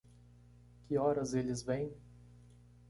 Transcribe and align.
Que 0.87 0.97
horas 0.97 1.35
eles 1.35 1.61
vêm? 1.61 1.93